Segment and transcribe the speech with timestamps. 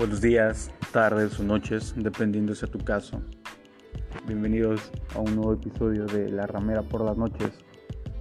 [0.00, 3.20] Buenos días, tardes o noches, dependiendo sea tu caso.
[4.26, 7.50] Bienvenidos a un nuevo episodio de La Ramera por las noches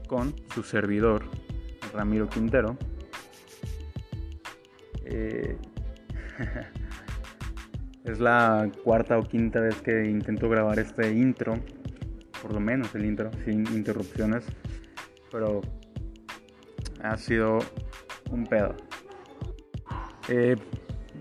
[0.09, 1.23] con su servidor,
[1.93, 2.77] Ramiro Quintero.
[5.05, 5.57] Eh,
[8.03, 11.53] es la cuarta o quinta vez que intento grabar este intro,
[12.41, 14.43] por lo menos el intro, sin interrupciones,
[15.31, 15.61] pero
[17.01, 17.59] ha sido
[18.31, 18.75] un pedo.
[20.27, 20.57] Eh,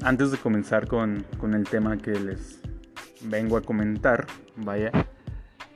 [0.02, 2.60] antes de comenzar con, el tema que les
[3.22, 4.26] vengo a comentar,
[4.56, 4.90] vaya,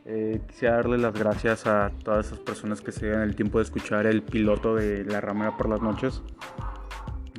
[0.04, 3.64] eh, quisiera darle las gracias a todas esas personas que se dieron el tiempo de
[3.64, 6.22] escuchar el piloto de La Ramera por las noches.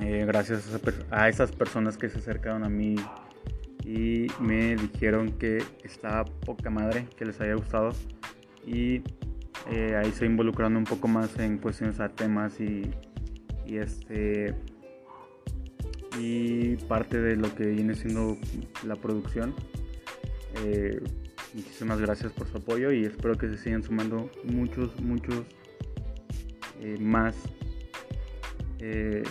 [0.02, 0.70] Eh, gracias
[1.12, 2.96] a, esas personas que se acercaron a mí
[3.86, 7.92] y me dijeron que estaba poca madre, que les haya gustado.
[8.66, 9.04] Y
[9.70, 12.92] eh, ahí se involucrando un poco más en cuestiones a temas y
[13.66, 14.54] este
[16.20, 18.38] y parte de lo que viene siendo
[18.86, 19.54] la producción.
[20.64, 21.02] Eh,
[21.54, 25.44] muchísimas gracias por su apoyo y espero que se sigan sumando muchos, muchos
[26.82, 27.36] eh, más
[28.80, 29.24] eh,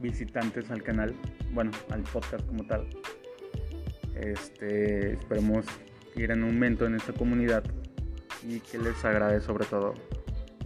[0.00, 1.14] visitantes al canal,
[1.52, 2.88] bueno, al podcast como tal.
[4.14, 5.66] Este, esperemos
[6.16, 7.62] ir en aumento en esta comunidad
[8.48, 9.94] y que les agrade sobre todo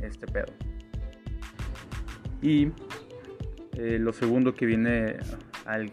[0.00, 0.52] este pedo.
[2.42, 2.70] Y
[3.76, 5.16] eh, lo segundo que viene
[5.64, 5.92] al,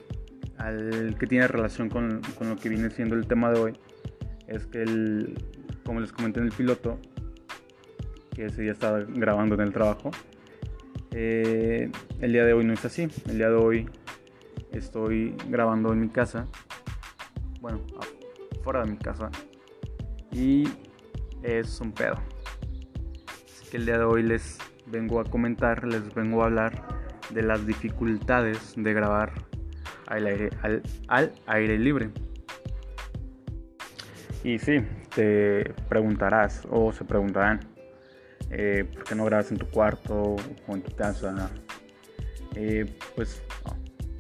[1.20, 3.74] que tiene relación con, lo que viene siendo el tema de hoy
[4.48, 5.38] es que, el,
[5.86, 7.00] como les comenté en el piloto,
[8.34, 10.12] que ese día estaba grabando en el trabajo,
[11.12, 13.08] eh, el día de hoy no es así.
[13.28, 13.90] El día de hoy
[14.72, 16.48] estoy grabando en mi casa,
[17.62, 17.82] bueno,
[18.64, 19.30] fuera de mi casa,
[20.32, 20.68] y
[21.44, 22.16] es un pedo.
[23.46, 26.97] Así que el día de hoy les vengo a comentar, les vengo a hablar
[27.30, 29.32] de las dificultades de grabar
[30.08, 30.50] al aire,
[31.08, 32.10] al, aire libre.
[34.44, 34.82] Y sí,
[35.14, 37.60] te preguntarás o se preguntarán,
[38.50, 41.50] eh, ¿por qué no grabas en tu cuarto o en tu casa?
[42.56, 43.42] Eh, pues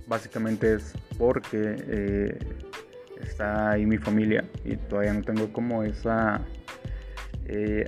[0.06, 2.40] básicamente es porque eh,
[3.22, 6.42] está ahí mi familia y todavía no tengo como esa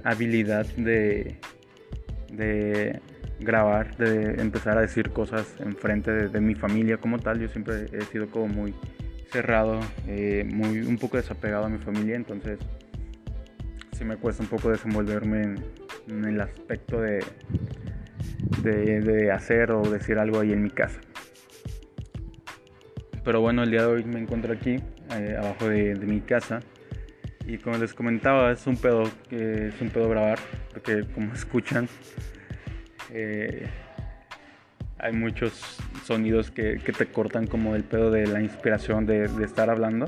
[0.05, 1.37] habilidad de,
[2.31, 3.01] de
[3.39, 7.39] grabar, de empezar a decir cosas enfrente de, mi familia como tal.
[7.39, 8.73] Yo siempre he sido como muy
[9.31, 12.59] cerrado, eh, muy un poco desapegado a mi familia, entonces
[13.93, 15.55] sí me cuesta un poco desenvolverme
[16.07, 17.23] en, el aspecto de,
[18.63, 20.99] de, hacer o decir algo ahí en mi casa.
[23.23, 24.77] Pero bueno, el día de hoy me encuentro aquí,
[25.11, 26.61] eh, abajo de, mi casa.
[27.45, 30.39] Y como les comentaba, es un pedo, es un pedo grabar,
[30.73, 31.87] porque como escuchan,
[33.11, 33.67] eh,
[34.97, 40.07] hay muchos sonidos que, te cortan como el pedo de la inspiración de, estar hablando.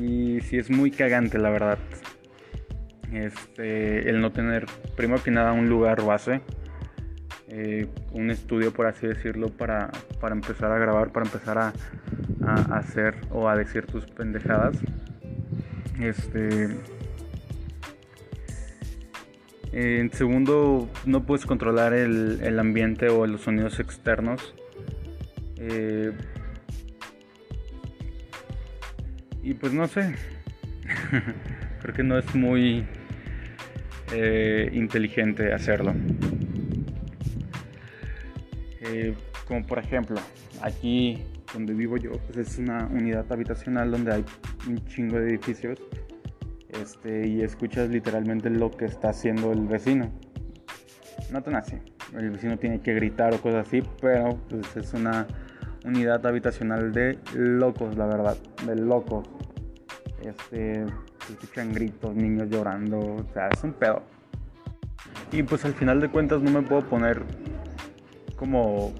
[0.00, 1.78] Y si es muy cagante, la verdad.
[3.12, 4.64] Este, el no tener,
[4.96, 6.40] primero que nada, un lugar base.
[7.48, 9.90] Eh, un estudio, por así decirlo, para,
[10.30, 11.72] empezar a grabar, para empezar a,
[12.46, 14.78] a, hacer o a decir tus pendejadas.
[16.00, 16.70] Este
[19.72, 24.54] en segundo, no puedes controlar el, ambiente o los sonidos externos.
[25.56, 26.12] Eh,
[29.42, 30.14] y pues no sé,
[31.80, 32.84] creo que no es muy
[34.12, 35.94] eh, inteligente hacerlo.
[38.82, 39.14] Eh,
[39.48, 40.20] como por ejemplo,
[40.60, 44.24] aquí donde vivo yo, pues es una unidad habitacional donde hay
[44.68, 45.78] un chingo de edificios
[46.72, 50.10] este, y escuchas literalmente lo que está haciendo el vecino.
[51.30, 51.78] No tan así,
[52.16, 55.26] el vecino tiene que gritar o cosas así, pero pues es una
[55.84, 59.28] unidad habitacional de locos, la verdad, de locos.
[60.22, 60.84] Este,
[61.26, 64.02] se escuchan gritos, niños llorando, o sea, es un pedo.
[65.30, 67.22] Y pues al final de cuentas no me puedo poner
[68.36, 68.92] como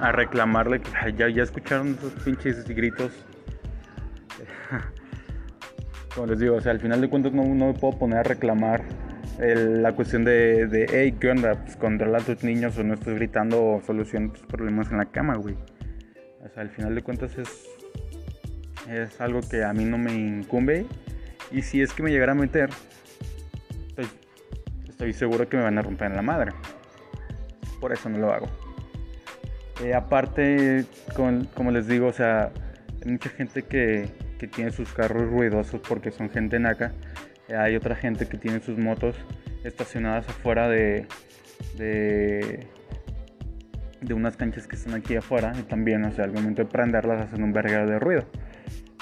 [0.00, 3.10] a reclamarle que ya, ya escucharon esos pinches gritos
[6.16, 8.82] como les digo, o sea, al final de cuentas no, me puedo poner a reclamar
[9.38, 11.62] la cuestión de, de, hey, ¿qué onda?
[11.62, 15.04] Pues controla a tus niños o no estés gritando o soluciona tus problemas en la
[15.04, 15.54] cama, güey.
[16.42, 17.66] O sea, al final de cuentas es,
[18.88, 20.86] es algo que a mí no me incumbe.
[21.52, 22.70] Y si es que me llegara a meter,
[23.94, 24.08] pues,
[24.88, 26.52] estoy seguro que me van a romper en la madre.
[27.78, 28.48] Por eso no lo hago.
[29.84, 32.52] Eh, aparte, como les digo, o sea,
[33.04, 36.92] hay mucha gente que, que tiene sus carros ruidosos porque son gente naca.
[37.56, 39.16] Hay otra gente que tiene sus motos
[39.64, 41.06] estacionadas afuera de,
[41.76, 42.66] de,
[44.00, 47.22] de unas canchas que están aquí afuera y también, o sea, al momento de prenderlas
[47.22, 48.24] hacen un verguero de ruido.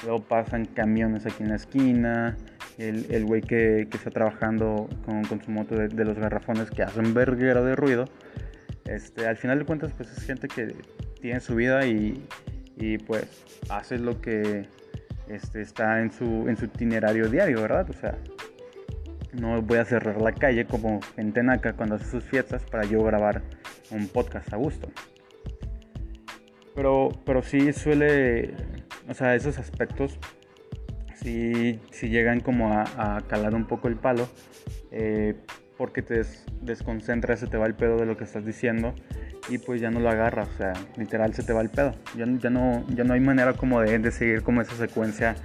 [0.03, 2.37] Luego pasan camiones aquí en la esquina,
[2.79, 6.83] el güey que, que, está trabajando con, con su moto de, de, los garrafones que
[6.83, 8.07] hacen verguero de ruido.
[8.85, 10.75] Este, al final de cuentas, pues es gente que
[11.21, 12.23] tiene su vida y,
[12.77, 13.27] y pues
[13.71, 14.67] hace lo que
[15.29, 17.89] este, está en su, en su itinerario diario, ¿verdad?
[17.91, 18.19] O sea,
[19.33, 23.03] no voy a cerrar la calle como en Tenaca cuando hace sus fiestas para yo
[23.03, 23.43] grabar
[23.91, 24.89] un podcast a gusto.
[26.75, 28.55] Pero, pero sí suele,
[29.09, 30.19] o sea, esos aspectos
[31.15, 34.29] sí, sí llegan como a, calar un poco el palo,
[34.91, 35.35] eh,
[35.77, 38.95] porque te des, desconcentras, se te va el pedo de lo que estás diciendo
[39.49, 41.93] y pues ya no lo agarras, o sea, literal se te va el pedo.
[42.17, 45.37] Ya, ya, no, ya no hay manera como de, de seguir como esa secuencia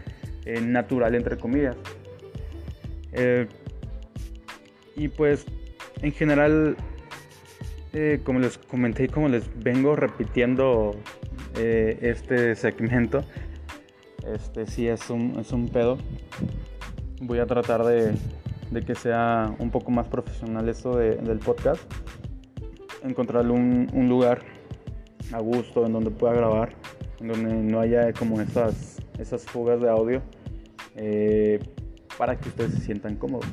[0.46, 1.76] eh, natural, entre comillas.
[3.12, 3.48] Eh,
[4.96, 5.46] y pues
[6.02, 6.78] en general,
[7.94, 10.96] eh, como les comenté y como les vengo repitiendo
[11.56, 13.26] este segmento,
[14.34, 15.98] este sí es un, es un pedo.
[17.22, 18.14] Voy a tratar de,
[18.72, 21.82] de, que sea un poco más profesional esto del podcast.
[23.04, 24.42] Encontrarle un, un, lugar
[25.32, 26.74] a gusto en donde pueda grabar,
[27.20, 30.22] en donde no haya como esas, esas fugas de audio,
[30.96, 31.60] eh,
[32.18, 33.48] para que ustedes se sientan cómodos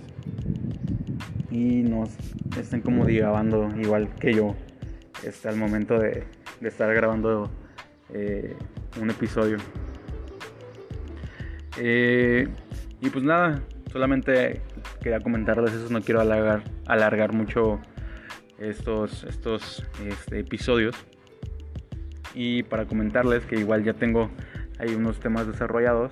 [1.51, 2.11] y nos
[2.59, 4.55] estén como divagando igual que yo
[5.25, 6.25] este, al momento de,
[6.61, 7.51] estar grabando
[8.13, 8.57] eh,
[9.01, 9.59] un episodio.
[11.79, 12.49] Eh,
[13.01, 14.61] y pues nada, solamente
[15.07, 17.79] quería comentarles eso, no quiero alargar, mucho
[18.59, 20.97] estos, estos este, episodios.
[22.35, 24.33] Y para comentarles que igual ya tengo
[24.81, 26.11] ahí unos temas desarrollados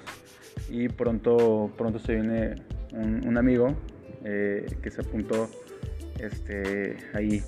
[0.70, 2.55] y pronto, pronto se viene
[2.93, 3.75] un amigo
[4.23, 5.50] eh, que se apuntó
[6.20, 7.43] este, ahí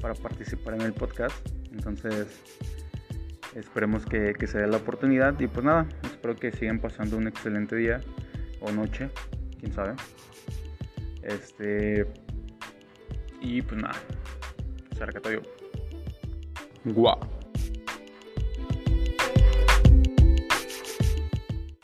[0.00, 1.34] para participar en el podcast.
[1.72, 2.28] Entonces,
[3.56, 5.40] esperemos que, se dé la oportunidad.
[5.40, 8.00] Y pues nada, espero que sigan pasando un excelente día
[8.60, 9.10] o noche,
[9.66, 9.94] quién sabe.
[11.22, 12.06] Este,
[13.40, 13.96] y pues nada,
[14.96, 15.02] se
[15.32, 15.40] yo.
[16.84, 17.35] Guau.